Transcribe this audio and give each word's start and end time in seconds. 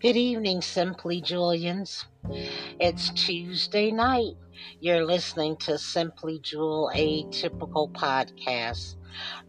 Good 0.00 0.16
evening, 0.16 0.62
Simply 0.62 1.20
Julians. 1.20 2.04
It's 2.80 3.10
Tuesday 3.10 3.90
night. 3.90 4.34
You're 4.80 5.04
listening 5.04 5.56
to 5.58 5.78
Simply 5.78 6.40
Jewel, 6.40 6.90
a 6.94 7.24
typical 7.30 7.90
podcast. 7.90 8.94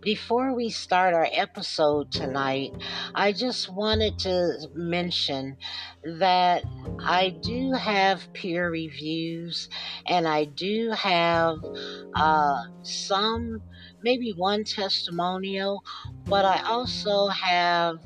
Before 0.01 0.55
we 0.55 0.69
start 0.69 1.13
our 1.13 1.27
episode 1.31 2.11
tonight, 2.11 2.71
I 3.13 3.31
just 3.33 3.71
wanted 3.73 4.17
to 4.19 4.69
mention 4.73 5.57
that 6.03 6.63
I 7.05 7.29
do 7.43 7.73
have 7.73 8.33
peer 8.33 8.69
reviews 8.71 9.69
and 10.07 10.27
I 10.27 10.45
do 10.45 10.91
have 10.97 11.57
uh, 12.15 12.61
some, 12.83 13.61
maybe 14.01 14.33
one 14.35 14.63
testimonial, 14.63 15.83
but 16.25 16.45
I 16.45 16.61
also 16.67 17.27
have 17.27 17.97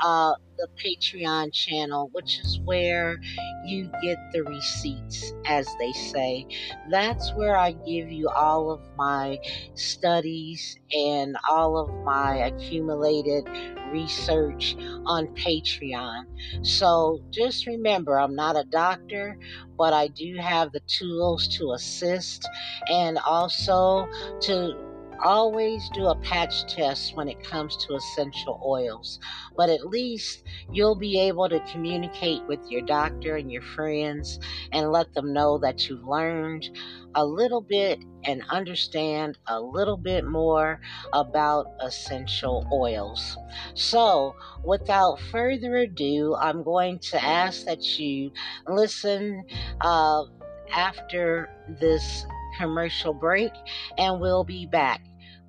uh, 0.00 0.34
the 0.56 0.68
Patreon 0.82 1.52
channel, 1.52 2.10
which 2.12 2.38
is 2.38 2.60
where 2.64 3.16
you 3.64 3.90
get 4.02 4.18
the 4.32 4.42
receipts, 4.44 5.32
as 5.46 5.66
they 5.78 5.92
say. 5.92 6.46
That's 6.90 7.32
where 7.34 7.56
I 7.56 7.72
give 7.72 8.10
you 8.10 8.28
all 8.28 8.70
of 8.70 8.80
my 8.96 9.38
studies 9.74 10.78
and 10.92 11.36
all 11.50 11.76
of 11.78 11.90
my 12.04 12.36
accumulated 12.36 13.48
research 13.90 14.76
on 15.06 15.28
Patreon. 15.34 16.24
So 16.62 17.20
just 17.30 17.66
remember, 17.66 18.18
I'm 18.18 18.34
not 18.34 18.56
a 18.56 18.64
doctor, 18.64 19.36
but 19.76 19.92
I 19.92 20.08
do 20.08 20.36
have 20.36 20.72
the 20.72 20.80
tools 20.86 21.48
to 21.58 21.72
assist 21.72 22.48
and 22.88 23.18
also 23.18 24.06
to 24.42 24.74
always 25.24 25.88
do 25.94 26.06
a 26.06 26.16
patch 26.16 26.66
test 26.66 27.16
when 27.16 27.28
it 27.28 27.42
comes 27.42 27.76
to 27.78 27.94
essential 27.94 28.60
oils, 28.64 29.18
but 29.56 29.70
at 29.70 29.86
least 29.86 30.44
you'll 30.70 30.94
be 30.94 31.18
able 31.18 31.48
to 31.48 31.60
communicate 31.72 32.42
with 32.46 32.60
your 32.68 32.82
doctor 32.82 33.36
and 33.36 33.50
your 33.50 33.62
friends 33.62 34.38
and 34.72 34.92
let 34.92 35.12
them 35.14 35.32
know 35.32 35.58
that 35.58 35.88
you've 35.88 36.06
learned 36.06 36.68
a 37.14 37.24
little 37.24 37.62
bit 37.62 37.98
and 38.24 38.42
understand 38.50 39.38
a 39.46 39.60
little 39.60 39.96
bit 39.96 40.26
more 40.26 40.80
about 41.12 41.66
essential 41.80 42.66
oils. 42.72 43.36
So, 43.74 44.34
without 44.64 45.20
further 45.30 45.76
ado, 45.76 46.36
I'm 46.38 46.62
going 46.62 46.98
to 47.10 47.22
ask 47.22 47.64
that 47.64 47.98
you 47.98 48.30
listen 48.68 49.44
uh, 49.80 50.24
after 50.72 51.48
this 51.80 52.26
commercial 52.58 53.14
break, 53.14 53.52
and 53.98 54.20
we'll 54.20 54.44
be 54.44 54.66
back 54.66 55.00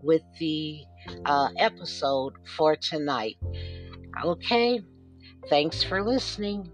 with 0.06 0.22
the 0.40 0.84
uh, 1.26 1.50
episode 1.58 2.34
for 2.56 2.76
tonight. 2.76 3.38
Okay, 4.24 4.80
thanks 5.50 5.84
for 5.84 6.04
listening. 6.04 6.72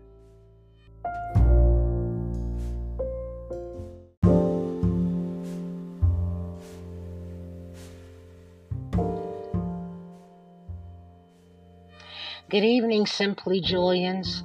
Good 12.50 12.66
evening, 12.66 13.06
Simply 13.06 13.62
Julians. 13.62 14.44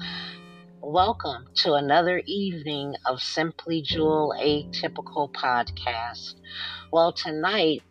Welcome 0.81 1.48
to 1.56 1.73
another 1.75 2.23
evening 2.25 2.95
of 3.05 3.21
Simply 3.21 3.83
Jewel 3.83 4.33
Atypical 4.41 5.33
Podcast. 5.33 6.34
Well, 6.93 7.12
tonight, 7.12 7.83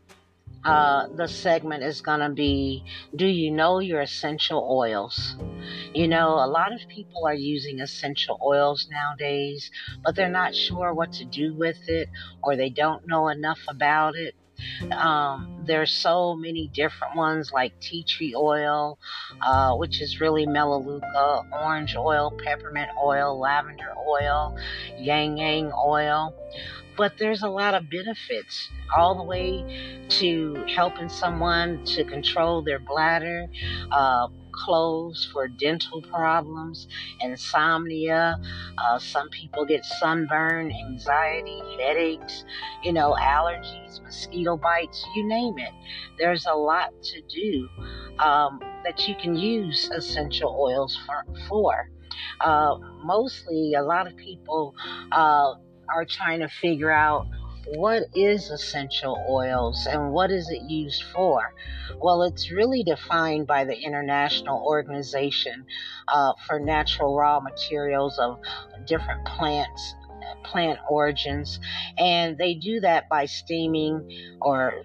uh, 0.64 1.08
the 1.16 1.28
segment 1.28 1.84
is 1.84 2.02
going 2.02 2.20
to 2.20 2.30
be 2.30 2.84
Do 3.16 3.28
you 3.28 3.52
know 3.52 3.80
your 3.80 4.02
essential 4.02 4.68
oils? 4.72 5.36
You 5.94 6.08
know, 6.08 6.36
a 6.36 6.48
lot 6.48 6.74
of 6.74 6.82
people 6.88 7.26
are 7.26 7.34
using 7.34 7.80
essential 7.80 8.40
oils 8.46 8.88
nowadays, 8.92 9.70
but 10.04 10.16
they're 10.16 10.30
not 10.30 10.56
sure 10.56 10.94
what 10.94 11.12
to 11.14 11.26
do 11.26 11.56
with 11.56 11.78
it 11.88 12.10
or 12.44 12.56
they 12.56 12.70
don't 12.70 13.04
know 13.08 13.28
enough 13.30 13.62
about 13.70 14.16
it. 14.16 14.36
Um, 14.92 15.64
there's 15.66 15.92
so 15.92 16.36
many 16.36 16.70
different 16.74 17.16
ones 17.16 17.52
like 17.52 17.80
tea 17.80 18.04
tree 18.04 18.36
oil, 18.36 18.98
uh, 19.42 19.76
which 19.76 20.02
is 20.02 20.20
really 20.20 20.46
melaleuca, 20.46 21.44
orange 21.52 21.96
oil, 21.96 22.34
peppermint 22.44 22.90
oil, 23.04 23.40
lavender 23.40 23.94
oil, 24.08 24.58
ylang 25.00 25.38
ylang 25.38 25.72
oil. 25.74 26.34
But 26.98 27.18
there's 27.18 27.44
a 27.44 27.50
lot 27.50 27.74
of 27.74 27.90
benefits, 27.90 28.70
all 28.96 29.16
the 29.16 29.24
way 29.24 30.06
to 30.10 30.64
helping 30.74 31.10
someone 31.10 31.84
to 31.86 32.06
control 32.06 32.62
their 32.62 32.80
bladder, 32.80 33.48
uh, 33.92 34.28
cloves 34.56 35.28
for 35.32 35.48
dental 35.48 36.02
problems, 36.02 36.88
insomnia. 37.22 38.40
Uh, 38.78 39.00
some 39.00 39.30
people 39.30 39.66
get 39.66 39.84
sunburn, 39.86 40.72
anxiety, 40.72 41.62
headaches, 41.80 42.44
you 42.84 42.94
know, 42.94 43.16
allergies, 43.20 44.02
mosquito 44.02 44.58
bites, 44.58 45.06
you 45.16 45.28
name 45.28 45.58
it. 45.58 45.74
There's 46.18 46.46
a 46.46 46.54
lot 46.56 46.92
to 47.04 47.22
do 47.24 47.70
um, 48.20 48.60
that 48.84 49.08
you 49.08 49.16
can 49.16 49.36
use 49.36 49.90
essential 49.94 50.56
oils 50.60 50.98
for. 51.06 51.26
for. 51.48 51.90
Uh, 52.40 52.78
mostly, 53.04 53.74
a 53.74 53.84
lot 53.84 54.08
of 54.08 54.16
people 54.16 54.74
uh, 55.12 55.54
are 55.90 56.06
trying 56.08 56.40
to 56.40 56.48
figure 56.48 56.92
out 56.92 57.28
what 57.74 58.04
is 58.14 58.50
essential 58.50 59.24
oils 59.30 59.88
and 59.90 60.12
what 60.12 60.32
is 60.32 60.50
it 60.50 60.62
used 60.70 61.04
for? 61.14 61.54
Well, 62.00 62.24
it's 62.24 62.52
really 62.52 62.84
defined 62.84 63.48
by 63.48 63.66
the 63.66 63.78
International 63.78 64.64
Organization 64.64 65.66
uh, 66.08 66.34
for 66.48 66.60
Natural 66.60 67.16
Raw 67.16 67.40
Materials 67.40 68.20
of 68.20 68.40
different 68.86 69.26
plants, 69.26 69.96
plant 70.44 70.80
origins, 70.90 71.60
and 71.98 72.38
they 72.38 72.54
do 72.56 72.80
that 72.82 73.10
by 73.10 73.26
steaming 73.26 74.10
or 74.42 74.84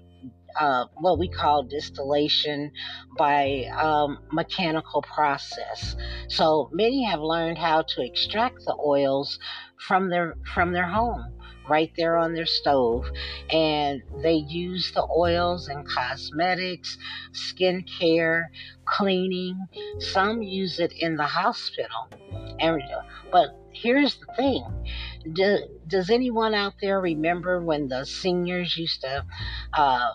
uh, 0.58 0.86
what 0.94 1.18
we 1.18 1.28
call 1.28 1.62
distillation 1.62 2.72
by 3.16 3.66
um, 3.78 4.18
mechanical 4.32 5.02
process. 5.02 5.94
So 6.28 6.68
many 6.72 7.04
have 7.04 7.20
learned 7.20 7.58
how 7.58 7.82
to 7.82 8.02
extract 8.02 8.56
the 8.66 8.76
oils 8.84 9.38
from 9.86 10.10
their 10.10 10.34
from 10.54 10.72
their 10.72 10.88
home 10.88 11.39
right 11.70 11.92
there 11.96 12.18
on 12.18 12.34
their 12.34 12.46
stove. 12.46 13.06
And 13.50 14.02
they 14.22 14.34
use 14.34 14.92
the 14.92 15.06
oils 15.16 15.68
in 15.68 15.84
cosmetics, 15.84 16.98
skincare, 17.32 18.44
cleaning. 18.84 19.56
Some 20.00 20.42
use 20.42 20.80
it 20.80 20.92
in 20.98 21.16
the 21.16 21.24
hospital. 21.24 22.08
And 22.58 22.82
but 23.32 23.56
here's 23.72 24.16
the 24.16 24.34
thing. 24.34 24.64
Do, 25.32 25.58
does 25.86 26.10
anyone 26.10 26.54
out 26.54 26.74
there 26.80 27.00
remember 27.00 27.62
when 27.62 27.88
the 27.88 28.04
seniors 28.04 28.76
used 28.76 29.02
to 29.02 29.24
uh, 29.72 30.10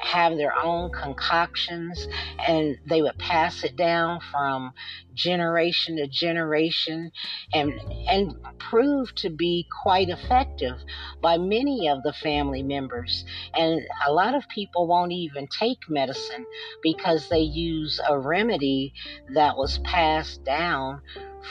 have 0.00 0.36
their 0.36 0.56
own 0.56 0.90
concoctions 0.90 2.08
and 2.46 2.76
they 2.88 3.02
would 3.02 3.18
pass 3.18 3.64
it 3.64 3.76
down 3.76 4.20
from 4.30 4.72
generation 5.14 5.96
to 5.96 6.06
generation 6.06 7.10
and 7.52 7.72
and 8.08 8.34
prove 8.58 9.14
to 9.14 9.30
be 9.30 9.66
quite 9.82 10.08
effective 10.08 10.76
by 11.22 11.38
many 11.38 11.88
of 11.88 12.02
the 12.02 12.12
family 12.12 12.62
members. 12.62 13.24
And 13.54 13.80
a 14.06 14.12
lot 14.12 14.34
of 14.34 14.48
people 14.48 14.86
won't 14.86 15.12
even 15.12 15.48
take 15.48 15.78
medicine 15.88 16.46
because 16.82 17.28
they 17.28 17.40
use 17.40 18.00
a 18.08 18.18
remedy 18.18 18.92
that 19.34 19.56
was 19.56 19.78
passed 19.78 20.44
down 20.44 21.00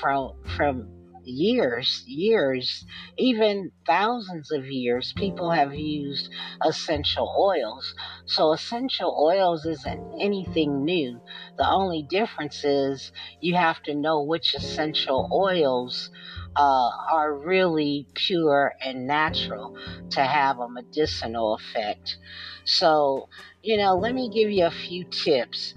from 0.02 0.34
from 0.56 0.88
years, 1.26 2.02
years, 2.06 2.86
even 3.18 3.72
thousands 3.86 4.52
of 4.52 4.66
years, 4.68 5.14
people 5.18 5.52
have 5.52 5.74
used 5.74 6.30
essential 6.64 7.34
oils. 7.40 7.94
So, 8.28 8.54
essential 8.54 9.16
oils 9.22 9.66
isn't 9.66 10.00
anything 10.20 10.84
new. 10.86 11.22
The 11.58 11.70
only 11.70 12.04
difference 12.04 12.64
is 12.64 13.12
you 13.42 13.56
have 13.56 13.82
to 13.84 13.96
know 13.96 14.24
which 14.24 14.54
essential 14.56 15.28
oils 15.34 16.10
uh, 16.56 16.90
are 17.12 17.34
really 17.38 18.08
pure 18.16 18.74
and 18.84 19.08
natural 19.08 19.72
to 20.12 20.24
have 20.26 20.60
a 20.60 20.70
medicinal 20.70 21.56
effect. 21.56 22.18
So, 22.66 23.28
you 23.62 23.78
know, 23.78 23.96
let 23.96 24.14
me 24.14 24.30
give 24.30 24.50
you 24.52 24.66
a 24.66 24.72
few 24.72 25.06
tips. 25.24 25.74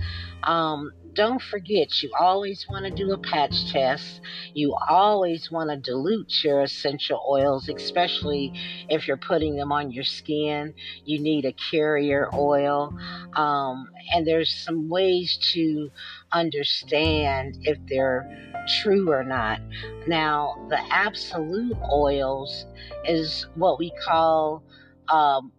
Um, 0.47 0.91
don't 1.19 1.43
forget, 1.43 2.01
you 2.01 2.13
always 2.17 2.65
want 2.71 2.85
to 2.85 2.93
do 2.93 3.11
a 3.11 3.19
patch 3.19 3.73
test. 3.73 4.21
You 4.55 4.77
always 4.89 5.51
want 5.51 5.69
to 5.69 5.77
dilute 5.77 6.45
your 6.45 6.63
essential 6.63 7.21
oils, 7.29 7.69
especially 7.69 8.53
if 8.89 9.09
you're 9.09 9.17
putting 9.17 9.57
them 9.57 9.73
on 9.73 9.91
your 9.91 10.05
skin. 10.05 10.75
You 11.05 11.19
need 11.19 11.45
a 11.45 11.53
carrier 11.73 12.31
oil. 12.33 12.97
Um, 13.35 13.89
and 14.15 14.25
there's 14.25 14.55
some 14.65 14.89
ways 14.89 15.37
to 15.55 15.91
understand 16.31 17.59
if 17.63 17.79
they're 17.89 18.55
true 18.81 19.11
or 19.11 19.25
not. 19.25 19.61
Now, 20.07 20.55
the 20.69 20.79
absolute 20.95 21.77
oils 21.93 22.65
is 23.05 23.45
what 23.57 23.81
we 23.81 23.91
call 24.07 24.63
um, 25.09 25.51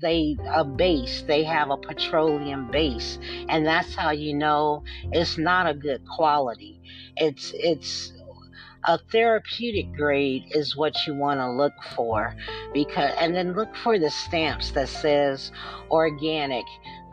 they 0.00 0.36
a 0.48 0.64
base 0.64 1.22
they 1.26 1.44
have 1.44 1.70
a 1.70 1.76
petroleum 1.76 2.70
base. 2.70 3.18
And 3.48 3.66
that's 3.66 3.94
how 3.94 4.10
you 4.10 4.34
know 4.34 4.84
it's 5.12 5.38
not 5.38 5.68
a 5.68 5.74
good 5.74 6.02
quality. 6.06 6.80
It's 7.16 7.52
it's 7.54 8.12
a 8.84 8.98
therapeutic 9.10 9.92
grade 9.94 10.44
is 10.52 10.76
what 10.76 10.94
you 11.06 11.14
want 11.14 11.40
to 11.40 11.50
look 11.50 11.74
for 11.96 12.34
because 12.72 13.12
and 13.18 13.34
then 13.34 13.54
look 13.54 13.74
for 13.76 13.98
the 13.98 14.10
stamps 14.10 14.70
that 14.70 14.88
says 14.88 15.50
organic 15.90 16.64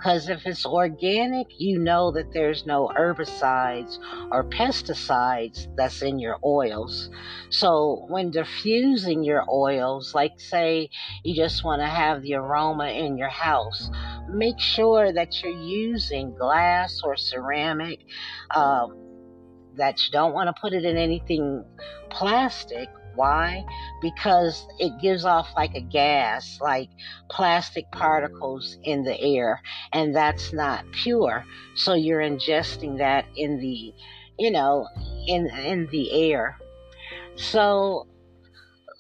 because 0.06 0.30
if 0.30 0.46
it's 0.46 0.68
organic, 0.68 1.48
you 1.58 1.80
know 1.80 2.12
that 2.12 2.32
there's 2.32 2.64
no 2.68 2.92
herbicides 2.96 3.98
or 4.32 4.44
pesticides 4.44 5.66
that's 5.76 6.04
in 6.04 6.20
your 6.20 6.38
oils. 6.46 7.10
So 7.50 8.06
when 8.08 8.30
diffusing 8.30 9.24
your 9.24 9.44
oils, 9.52 10.14
like 10.14 10.40
say 10.40 10.92
you 11.24 11.36
just 11.36 11.64
want 11.64 11.82
to 11.82 11.88
have 11.88 12.22
the 12.22 12.36
aroma 12.36 12.90
in 12.90 13.18
your 13.18 13.30
house, 13.30 13.90
make 14.30 14.60
sure 14.60 15.12
that 15.12 15.42
you're 15.42 15.60
using 15.60 16.36
glass 16.36 17.02
or 17.04 17.18
ceramic. 17.18 18.06
Um, 18.54 19.02
that 19.78 20.02
you 20.06 20.12
don't 20.12 20.34
want 20.34 20.48
to 20.48 20.62
put 20.62 20.72
it 20.72 20.86
in 20.86 20.96
anything 20.96 21.66
plastic 22.10 22.88
why? 23.16 23.66
Because 24.02 24.66
it 24.80 25.00
gives 25.02 25.26
off 25.26 25.50
like 25.56 25.76
a 25.76 25.82
gas, 25.82 26.60
like 26.62 26.90
plastic 27.30 27.90
particles 27.92 28.78
in 28.84 29.04
the 29.04 29.20
air, 29.20 29.62
and 29.94 30.16
that's 30.16 30.54
not 30.54 30.86
pure. 30.92 31.46
So 31.76 31.94
you're 31.94 32.22
ingesting 32.22 32.98
that 33.00 33.26
in 33.36 33.60
the, 33.60 33.94
you 34.38 34.52
know, 34.52 34.88
in 35.28 35.48
in 35.48 35.88
the 35.92 36.32
air. 36.32 36.58
So 37.36 38.08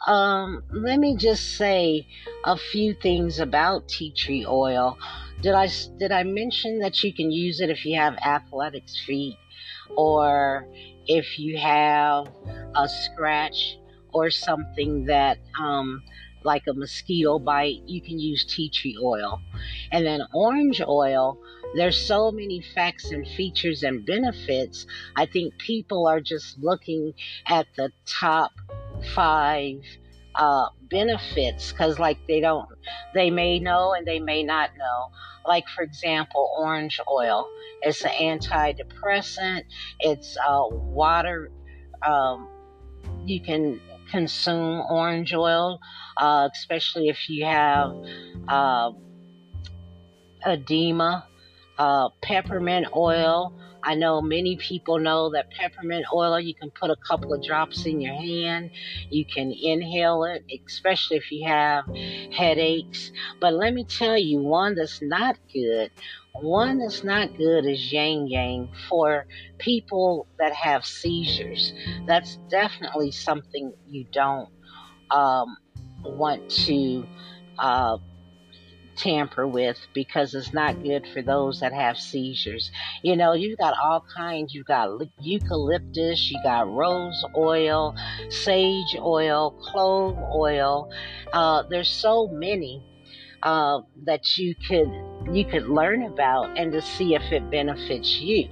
um, 0.07 0.63
let 0.71 0.99
me 0.99 1.15
just 1.17 1.57
say 1.57 2.07
a 2.45 2.57
few 2.57 2.93
things 2.93 3.39
about 3.39 3.87
tea 3.87 4.11
tree 4.11 4.45
oil. 4.45 4.97
Did 5.41 5.53
I 5.53 5.67
did 5.97 6.11
I 6.11 6.23
mention 6.23 6.79
that 6.79 7.03
you 7.03 7.13
can 7.13 7.31
use 7.31 7.59
it 7.59 7.69
if 7.69 7.85
you 7.85 7.97
have 7.97 8.15
athletics 8.17 9.01
feet, 9.05 9.37
or 9.97 10.67
if 11.07 11.39
you 11.39 11.57
have 11.57 12.27
a 12.75 12.87
scratch 12.87 13.77
or 14.15 14.31
something 14.31 15.05
that 15.05 15.37
um, 15.59 16.01
like 16.43 16.63
a 16.67 16.73
mosquito 16.73 17.37
bite, 17.37 17.81
you 17.85 18.01
can 18.01 18.17
use 18.17 18.45
tea 18.45 18.69
tree 18.69 18.97
oil. 19.03 19.41
And 19.91 20.05
then 20.05 20.21
orange 20.33 20.81
oil, 20.81 21.37
there's 21.75 21.99
so 21.99 22.31
many 22.31 22.61
facts 22.73 23.11
and 23.11 23.27
features 23.27 23.83
and 23.83 24.05
benefits. 24.05 24.85
I 25.17 25.25
think 25.25 25.57
people 25.57 26.07
are 26.07 26.21
just 26.21 26.57
looking 26.59 27.13
at 27.47 27.67
the 27.75 27.91
top 28.05 28.51
five 29.13 29.81
uh, 30.35 30.67
benefits 30.89 31.71
because, 31.71 31.99
like, 31.99 32.19
they 32.27 32.39
don't, 32.39 32.69
they 33.13 33.29
may 33.29 33.59
know 33.59 33.93
and 33.93 34.07
they 34.07 34.19
may 34.19 34.43
not 34.43 34.69
know. 34.77 35.11
Like, 35.45 35.67
for 35.67 35.83
example, 35.83 36.49
orange 36.57 37.01
oil. 37.11 37.47
It's 37.81 38.03
an 38.03 38.11
antidepressant. 38.11 39.63
It's 39.99 40.37
uh, 40.37 40.67
water. 40.69 41.51
Um, 42.07 42.47
you 43.25 43.41
can 43.41 43.79
consume 44.11 44.83
orange 44.89 45.33
oil, 45.33 45.79
uh, 46.17 46.49
especially 46.53 47.09
if 47.09 47.29
you 47.29 47.45
have 47.45 47.91
uh, 48.47 48.91
edema. 50.45 51.27
Uh, 51.77 52.07
peppermint 52.21 52.87
oil. 52.95 53.53
I 53.85 53.95
know 53.95 54.21
many 54.21 54.57
people 54.57 54.99
know 54.99 55.31
that 55.31 55.47
peppermint 55.57 56.05
oil, 56.13 56.39
you 56.39 56.55
can 56.59 56.71
put 56.79 56.89
a 56.91 56.97
couple 57.07 57.33
of 57.33 57.43
drops 57.43 57.85
in 57.85 58.01
your 58.01 58.15
hand. 58.15 58.71
You 59.09 59.25
can 59.33 59.53
inhale 59.61 60.23
it, 60.25 60.43
especially 60.67 61.17
if 61.17 61.31
you 61.31 61.47
have 61.47 61.85
headaches. 62.31 63.11
But 63.41 63.53
let 63.53 63.73
me 63.73 63.85
tell 63.85 64.17
you, 64.17 64.41
one 64.41 64.75
that's 64.75 64.99
not 65.01 65.37
good 65.53 65.91
one 66.41 66.79
that's 66.79 67.03
not 67.03 67.29
good 67.37 67.65
is 67.65 67.91
ylang 67.93 68.27
ylang 68.29 68.69
for 68.89 69.25
people 69.59 70.27
that 70.39 70.53
have 70.53 70.85
seizures. 70.85 71.73
That's 72.07 72.37
definitely 72.51 73.11
something 73.11 73.73
you 73.85 74.05
don't 74.11 74.49
um, 75.11 75.57
want 76.03 76.41
to 76.65 77.07
uh, 77.59 77.97
tamper 78.95 79.47
with 79.47 79.77
because 79.93 80.33
it's 80.33 80.53
not 80.53 80.81
good 80.83 81.05
for 81.13 81.21
those 81.21 81.59
that 81.59 81.73
have 81.73 81.97
seizures. 81.97 82.71
You 83.03 83.15
know, 83.15 83.33
you've 83.33 83.57
got 83.57 83.73
all 83.81 84.05
kinds. 84.15 84.53
You've 84.53 84.65
got 84.65 84.89
eucalyptus, 85.19 86.31
you 86.31 86.39
got 86.43 86.71
rose 86.71 87.23
oil, 87.35 87.95
sage 88.29 88.95
oil, 88.99 89.51
clove 89.51 90.17
oil. 90.33 90.91
Uh, 91.33 91.63
there's 91.69 91.89
so 91.89 92.27
many 92.27 92.83
uh, 93.43 93.81
that 94.05 94.37
you 94.37 94.55
could 94.67 94.89
you 95.31 95.45
could 95.45 95.67
learn 95.67 96.03
about 96.03 96.57
and 96.57 96.71
to 96.71 96.81
see 96.81 97.15
if 97.15 97.31
it 97.31 97.49
benefits 97.49 98.19
you. 98.19 98.49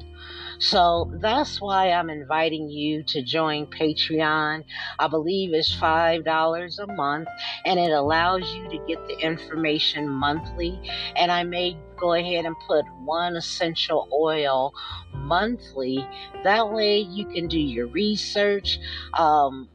So 0.59 1.11
that's 1.21 1.59
why 1.59 1.91
I'm 1.91 2.09
inviting 2.09 2.69
you 2.69 3.03
to 3.03 3.23
join 3.23 3.67
Patreon. 3.67 4.63
I 4.99 5.07
believe 5.07 5.53
it's 5.53 5.75
$5 5.75 6.79
a 6.79 6.93
month 6.93 7.27
and 7.65 7.79
it 7.79 7.91
allows 7.91 8.53
you 8.53 8.69
to 8.69 8.77
get 8.87 9.05
the 9.07 9.17
information 9.19 10.09
monthly. 10.09 10.79
And 11.15 11.31
I 11.31 11.43
may 11.43 11.77
go 11.97 12.13
ahead 12.13 12.45
and 12.45 12.55
put 12.67 12.85
one 13.03 13.35
essential 13.35 14.07
oil 14.13 14.73
monthly. 15.13 16.05
That 16.43 16.71
way 16.71 16.99
you 16.99 17.25
can 17.25 17.47
do 17.47 17.59
your 17.59 17.87
research. 17.87 18.79
Um, 19.17 19.69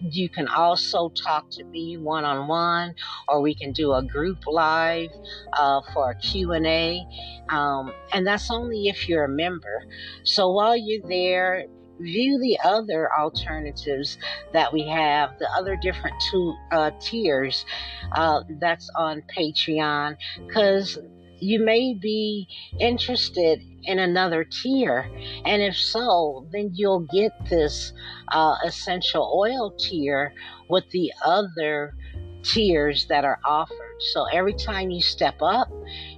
you 0.00 0.28
can 0.28 0.48
also 0.48 1.10
talk 1.10 1.50
to 1.50 1.64
me 1.64 1.96
one 1.96 2.24
on 2.24 2.48
one, 2.48 2.94
or 3.28 3.40
we 3.40 3.54
can 3.54 3.72
do 3.72 3.92
a 3.92 4.02
group 4.02 4.38
live 4.46 5.10
uh, 5.52 5.80
for 5.92 6.10
a 6.10 6.14
Q 6.16 6.52
and 6.52 6.66
A, 6.66 7.00
um, 7.48 7.92
and 8.12 8.26
that's 8.26 8.50
only 8.50 8.88
if 8.88 9.08
you're 9.08 9.24
a 9.24 9.28
member. 9.28 9.84
So 10.24 10.50
while 10.50 10.76
you're 10.76 11.06
there, 11.08 11.66
view 12.00 12.38
the 12.40 12.58
other 12.64 13.10
alternatives 13.12 14.16
that 14.54 14.72
we 14.72 14.88
have, 14.88 15.38
the 15.38 15.50
other 15.50 15.76
different 15.76 16.16
two 16.30 16.54
uh, 16.72 16.90
tiers 16.98 17.66
uh, 18.12 18.40
that's 18.58 18.88
on 18.96 19.22
Patreon, 19.36 20.16
because 20.46 20.98
you 21.40 21.64
may 21.64 21.94
be 21.94 22.48
interested 22.78 23.62
in 23.84 23.98
another 23.98 24.44
tier. 24.44 25.10
And 25.44 25.62
if 25.62 25.76
so, 25.76 26.46
then 26.52 26.70
you'll 26.74 27.06
get 27.12 27.32
this 27.48 27.92
uh, 28.28 28.56
essential 28.64 29.32
oil 29.34 29.74
tier 29.78 30.32
with 30.68 30.88
the 30.90 31.12
other 31.24 31.94
tiers 32.42 33.06
that 33.06 33.24
are 33.24 33.40
offered. 33.44 33.76
So 34.12 34.24
every 34.32 34.54
time 34.54 34.90
you 34.90 35.00
step 35.00 35.36
up, 35.42 35.68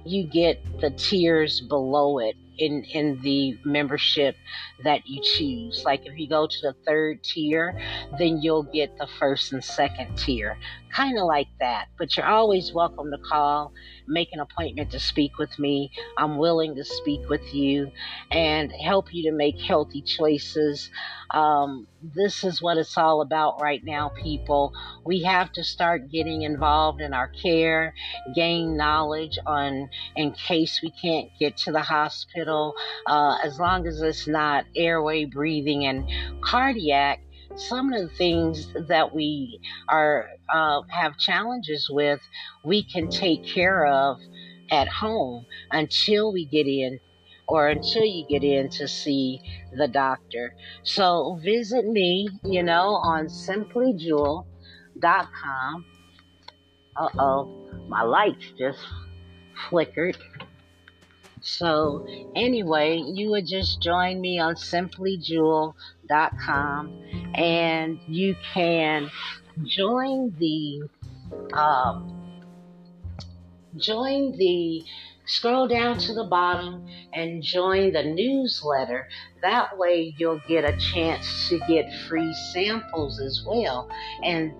you 0.05 0.23
get 0.27 0.63
the 0.79 0.91
tiers 0.91 1.61
below 1.61 2.19
it 2.19 2.35
in 2.57 2.83
in 2.83 3.19
the 3.21 3.57
membership 3.65 4.35
that 4.83 5.01
you 5.05 5.21
choose. 5.21 5.83
Like 5.85 6.05
if 6.05 6.17
you 6.17 6.27
go 6.27 6.47
to 6.47 6.57
the 6.61 6.75
third 6.85 7.23
tier, 7.23 7.79
then 8.17 8.41
you'll 8.41 8.63
get 8.63 8.97
the 8.97 9.07
first 9.19 9.53
and 9.53 9.63
second 9.63 10.17
tier. 10.17 10.57
Kind 10.91 11.17
of 11.17 11.25
like 11.25 11.47
that. 11.59 11.87
But 11.97 12.15
you're 12.15 12.25
always 12.25 12.71
welcome 12.73 13.09
to 13.11 13.17
call, 13.17 13.73
make 14.07 14.29
an 14.31 14.39
appointment 14.39 14.91
to 14.91 14.99
speak 14.99 15.37
with 15.39 15.57
me. 15.57 15.91
I'm 16.17 16.37
willing 16.37 16.75
to 16.75 16.85
speak 16.85 17.29
with 17.29 17.53
you 17.53 17.91
and 18.31 18.71
help 18.71 19.13
you 19.13 19.29
to 19.29 19.35
make 19.35 19.59
healthy 19.59 20.01
choices. 20.01 20.89
Um, 21.31 21.87
this 22.15 22.43
is 22.43 22.61
what 22.61 22.77
it's 22.77 22.97
all 22.97 23.21
about 23.21 23.61
right 23.61 23.83
now, 23.83 24.11
people. 24.21 24.73
We 25.03 25.23
have 25.23 25.51
to 25.53 25.63
start 25.63 26.11
getting 26.11 26.43
involved 26.43 27.01
in 27.01 27.13
our 27.13 27.27
care, 27.29 27.93
gain 28.35 28.77
knowledge 28.77 29.39
on 29.47 29.89
in 30.15 30.33
case 30.33 30.79
we 30.83 30.91
can't 30.91 31.29
get 31.39 31.57
to 31.57 31.71
the 31.71 31.81
hospital. 31.81 32.42
Uh, 32.47 33.37
as 33.43 33.59
long 33.59 33.87
as 33.87 34.01
it's 34.01 34.27
not 34.27 34.65
airway 34.75 35.25
breathing 35.25 35.85
and 35.85 36.09
cardiac, 36.41 37.21
some 37.55 37.93
of 37.93 38.01
the 38.01 38.15
things 38.15 38.73
that 38.87 39.13
we 39.13 39.59
are 39.87 40.29
uh, 40.53 40.81
have 40.89 41.17
challenges 41.17 41.87
with, 41.89 42.19
we 42.63 42.83
can 42.83 43.09
take 43.09 43.45
care 43.45 43.85
of 43.85 44.19
at 44.71 44.87
home 44.87 45.45
until 45.71 46.33
we 46.33 46.45
get 46.45 46.67
in 46.67 46.99
or 47.47 47.67
until 47.67 48.03
you 48.03 48.25
get 48.27 48.43
in 48.43 48.69
to 48.69 48.87
see 48.87 49.39
the 49.77 49.87
doctor. 49.87 50.55
So 50.83 51.39
visit 51.43 51.85
me, 51.85 52.29
you 52.43 52.63
know, 52.63 52.95
on 52.95 53.27
simplyjewel.com. 53.27 55.85
Uh 56.95 57.09
oh, 57.19 57.69
my 57.87 58.03
lights 58.03 58.45
just 58.57 58.79
flickered. 59.69 60.17
So, 61.45 62.07
anyway, 62.35 63.03
you 63.05 63.29
would 63.31 63.45
just 63.45 63.81
join 63.81 64.21
me 64.21 64.39
on 64.39 64.55
simplyjewel.com 64.55 67.03
and 67.35 67.99
you 68.07 68.37
can 68.53 69.11
join 69.65 70.33
the 70.39 70.87
um, 71.53 72.41
join 73.75 74.37
the 74.37 74.85
scroll 75.25 75.67
down 75.67 75.97
to 75.97 76.13
the 76.13 76.23
bottom 76.23 76.87
and 77.11 77.43
join 77.43 77.91
the 77.91 78.03
newsletter. 78.03 79.09
That 79.41 79.77
way, 79.77 80.15
you'll 80.17 80.39
get 80.47 80.63
a 80.63 80.77
chance 80.77 81.49
to 81.49 81.59
get 81.67 81.93
free 82.07 82.33
samples 82.53 83.19
as 83.19 83.43
well. 83.45 83.89
And 84.23 84.53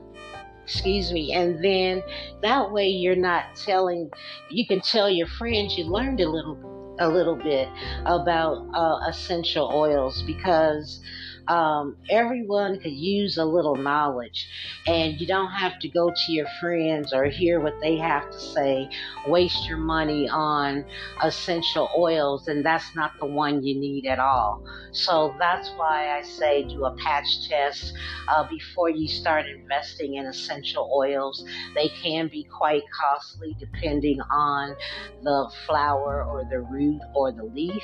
excuse 0.63 1.11
me. 1.11 1.33
And 1.33 1.63
then 1.63 2.03
that 2.41 2.71
way 2.71 2.87
you're 2.87 3.15
not 3.15 3.55
telling 3.55 4.09
you 4.49 4.65
can 4.65 4.81
tell 4.81 5.09
your 5.09 5.27
friends 5.27 5.77
you 5.77 5.85
learned 5.85 6.19
a 6.21 6.29
little 6.29 6.95
a 6.99 7.09
little 7.09 7.35
bit 7.35 7.67
about 8.05 8.67
uh, 8.73 9.09
essential 9.09 9.69
oils 9.73 10.21
because 10.23 10.99
um, 11.47 11.97
everyone 12.09 12.79
could 12.79 12.93
use 12.93 13.37
a 13.37 13.45
little 13.45 13.75
knowledge, 13.75 14.47
and 14.87 15.19
you 15.19 15.27
don't 15.27 15.51
have 15.51 15.79
to 15.79 15.89
go 15.89 16.09
to 16.09 16.31
your 16.31 16.47
friends 16.59 17.13
or 17.13 17.25
hear 17.25 17.59
what 17.59 17.75
they 17.81 17.97
have 17.97 18.29
to 18.31 18.39
say, 18.39 18.89
waste 19.27 19.67
your 19.67 19.77
money 19.77 20.29
on 20.29 20.85
essential 21.23 21.89
oils, 21.97 22.47
and 22.47 22.65
that's 22.65 22.95
not 22.95 23.11
the 23.19 23.25
one 23.25 23.63
you 23.63 23.79
need 23.79 24.05
at 24.05 24.19
all. 24.19 24.63
So 24.91 25.35
that's 25.39 25.69
why 25.75 26.17
I 26.17 26.21
say 26.21 26.63
do 26.63 26.85
a 26.85 26.95
patch 26.95 27.47
test 27.49 27.93
uh, 28.27 28.47
before 28.47 28.89
you 28.89 29.07
start 29.07 29.45
investing 29.47 30.15
in 30.15 30.25
essential 30.25 30.89
oils. 30.95 31.43
They 31.75 31.89
can 31.89 32.27
be 32.27 32.47
quite 32.57 32.83
costly 32.99 33.55
depending 33.59 34.19
on 34.31 34.75
the 35.23 35.51
flower 35.65 36.23
or 36.23 36.45
the 36.49 36.59
root 36.61 37.01
or 37.15 37.31
the 37.31 37.43
leaf. 37.43 37.83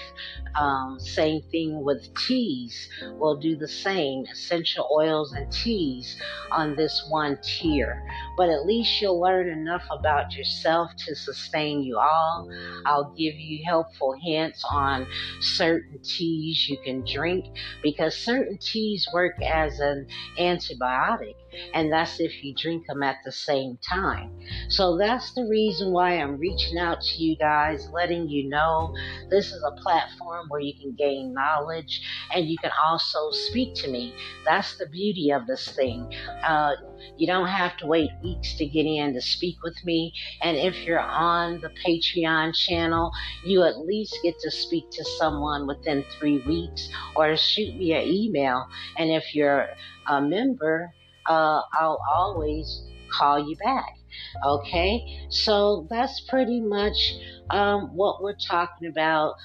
Um, 0.55 0.99
same 0.99 1.41
thing 1.51 1.83
with 1.83 2.07
teas. 2.27 2.87
We'll 3.19 3.37
do 3.39 3.48
the 3.55 3.67
same 3.67 4.25
essential 4.31 4.87
oils 4.95 5.33
and 5.33 5.51
teas 5.51 6.17
on 6.51 6.75
this 6.75 7.05
one 7.09 7.37
tier. 7.43 8.03
But 8.37 8.49
at 8.49 8.65
least 8.65 9.01
you'll 9.01 9.19
learn 9.19 9.49
enough 9.49 9.83
about 9.91 10.35
yourself 10.35 10.91
to 11.07 11.15
sustain 11.15 11.81
you 11.83 11.97
all. 11.97 12.49
I'll 12.85 13.13
give 13.17 13.35
you 13.35 13.63
helpful 13.65 14.15
hints 14.21 14.63
on 14.69 15.07
certain 15.41 15.99
teas 16.03 16.67
you 16.69 16.77
can 16.83 17.03
drink 17.05 17.45
because 17.83 18.15
certain 18.15 18.57
teas 18.57 19.07
work 19.13 19.41
as 19.41 19.79
an 19.79 20.07
antibiotic 20.37 21.35
and 21.73 21.91
that's 21.91 22.19
if 22.19 22.43
you 22.43 22.53
drink 22.55 22.85
them 22.87 23.03
at 23.03 23.17
the 23.25 23.31
same 23.31 23.77
time. 23.87 24.31
So 24.69 24.97
that's 24.97 25.33
the 25.33 25.45
reason 25.45 25.91
why 25.91 26.13
I'm 26.13 26.37
reaching 26.37 26.77
out 26.77 27.01
to 27.01 27.23
you 27.23 27.35
guys, 27.37 27.89
letting 27.91 28.29
you 28.29 28.49
know 28.49 28.93
this 29.29 29.51
is 29.51 29.63
a 29.63 29.81
platform 29.81 30.47
where 30.49 30.61
you 30.61 30.73
can 30.79 30.93
gain 30.93 31.33
knowledge 31.33 32.01
and 32.33 32.47
you 32.47 32.57
can 32.57 32.71
also 32.83 33.31
speak 33.31 33.75
to 33.75 33.89
me. 33.89 34.13
That's 34.45 34.77
the 34.77 34.87
beauty 34.87 35.31
of 35.31 35.47
this 35.47 35.69
thing. 35.69 36.13
Uh, 36.43 36.75
you 37.17 37.27
don't 37.27 37.47
have 37.47 37.77
to 37.77 37.87
wait 37.87 38.09
weeks 38.23 38.55
to 38.55 38.65
get 38.65 38.85
in 38.85 39.13
to 39.13 39.21
speak 39.21 39.57
with 39.63 39.77
me. 39.85 40.13
And 40.41 40.57
if 40.57 40.83
you're 40.83 40.99
on 40.99 41.61
the 41.61 41.69
Patreon 41.69 42.55
channel, 42.55 43.11
you 43.45 43.63
at 43.63 43.79
least 43.79 44.17
get 44.23 44.39
to 44.39 44.51
speak 44.51 44.89
to 44.91 45.03
someone 45.17 45.67
within 45.67 46.03
three 46.17 46.39
weeks 46.39 46.89
or 47.15 47.35
shoot 47.37 47.75
me 47.75 47.93
an 47.93 48.07
email. 48.07 48.67
And 48.97 49.11
if 49.11 49.33
you're 49.33 49.69
a 50.07 50.21
member, 50.21 50.93
uh, 51.29 51.61
I'll 51.73 52.01
always 52.15 52.81
call 53.11 53.39
you 53.39 53.55
back. 53.63 53.93
Okay, 54.45 55.05
so 55.29 55.87
that's 55.89 56.21
pretty 56.27 56.59
much 56.59 56.97
um, 57.49 57.95
what 57.95 58.21
we're 58.21 58.37
talking 58.49 58.87
about. 58.89 59.35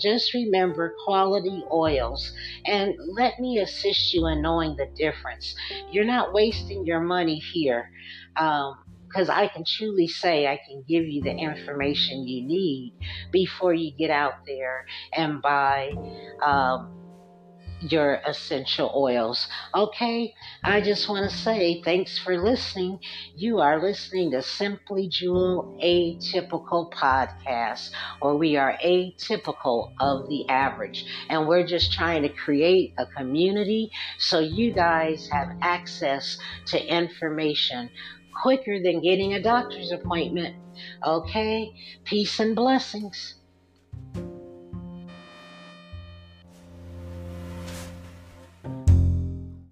Just 0.00 0.32
remember 0.34 0.94
quality 1.04 1.64
oils 1.72 2.32
and 2.64 2.94
let 3.16 3.40
me 3.40 3.58
assist 3.58 4.14
you 4.14 4.26
in 4.28 4.40
knowing 4.40 4.76
the 4.76 4.86
difference. 4.96 5.52
You're 5.90 6.04
not 6.04 6.32
wasting 6.32 6.86
your 6.86 7.00
money 7.00 7.42
here. 7.52 7.90
because 8.34 9.28
um, 9.28 9.34
I 9.36 9.48
can 9.48 9.64
truly 9.66 10.06
say 10.06 10.46
I 10.46 10.60
can 10.64 10.84
give 10.88 11.04
you 11.06 11.22
the 11.22 11.34
information 11.34 12.26
you 12.28 12.46
need 12.46 12.94
before 13.32 13.74
you 13.74 13.92
get 13.98 14.10
out 14.10 14.34
there 14.46 14.84
and 15.12 15.42
buy 15.42 15.92
um, 16.40 17.03
your 17.90 18.20
essential 18.26 18.90
oils. 18.96 19.46
Okay, 19.74 20.32
I 20.64 20.80
just 20.80 21.08
want 21.08 21.30
to 21.30 21.36
say 21.36 21.80
thanks 21.84 22.18
for 22.18 22.42
listening. 22.42 22.98
You 23.34 23.58
are 23.60 23.80
listening 23.82 24.30
to 24.32 24.42
Simply 24.42 25.08
Jewel 25.08 25.68
Atypical 25.82 26.90
Podcast, 26.92 27.90
where 28.20 28.34
we 28.36 28.56
are 28.56 28.76
atypical 28.84 29.88
of 30.00 30.26
the 30.28 30.48
average. 30.48 31.04
And 31.28 31.46
we're 31.46 31.66
just 31.66 31.92
trying 31.92 32.22
to 32.22 32.28
create 32.30 32.92
a 32.98 33.06
community 33.16 33.90
so 34.18 34.38
you 34.40 34.72
guys 34.72 35.26
have 35.30 35.48
access 35.62 36.36
to 36.68 36.84
information 36.92 37.90
quicker 38.42 38.78
than 38.82 39.00
getting 39.00 39.32
a 39.34 39.42
doctor's 39.42 39.92
appointment. 39.92 40.54
Okay, 41.06 41.70
peace 42.04 42.38
and 42.40 42.54
blessings. 42.56 43.36